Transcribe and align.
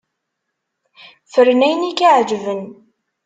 Fren 1.31 1.65
ayen 1.67 1.87
i 1.89 1.91
k-iɛeǧben. 1.97 2.61